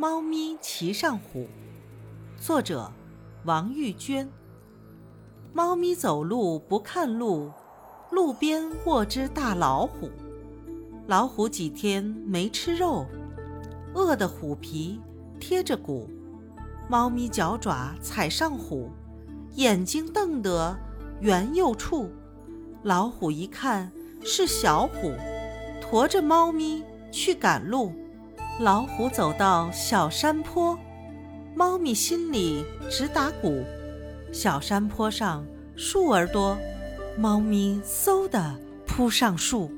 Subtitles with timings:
[0.00, 1.46] 猫咪骑上虎，
[2.40, 2.90] 作者
[3.44, 4.26] 王玉娟。
[5.52, 7.52] 猫咪走路不看路，
[8.10, 10.10] 路边卧只大老虎。
[11.06, 13.04] 老虎几天没吃肉，
[13.92, 14.98] 饿得虎皮
[15.38, 16.08] 贴着骨。
[16.88, 18.88] 猫咪脚爪踩上虎，
[19.56, 20.74] 眼睛瞪得
[21.20, 22.10] 圆又处。
[22.84, 23.92] 老虎一看
[24.24, 25.12] 是小虎，
[25.82, 26.82] 驮着猫咪
[27.12, 27.92] 去赶路。
[28.60, 30.78] 老虎走到小山坡，
[31.54, 33.64] 猫咪心里直打鼓。
[34.32, 35.42] 小山坡上
[35.76, 36.58] 树儿多，
[37.16, 38.54] 猫咪嗖地
[38.86, 39.72] 扑上树。